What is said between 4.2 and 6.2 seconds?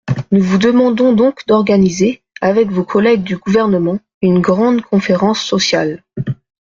une grande conférence sociale.